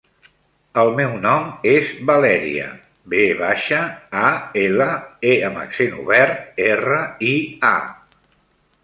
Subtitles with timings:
[0.83, 2.69] El meu nom és Valèria:
[3.13, 3.81] ve baixa,
[4.21, 4.31] a,
[4.63, 4.87] ela,
[5.33, 6.43] e amb accent obert,
[6.73, 6.99] erra,
[7.35, 7.35] i,
[7.75, 8.19] a.